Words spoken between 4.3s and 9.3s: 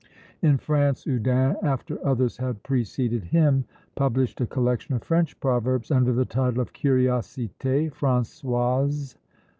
a collection of French proverbs, under the title of Curiosités Françoises.